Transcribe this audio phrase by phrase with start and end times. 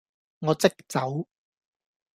[0.39, 1.27] 我即走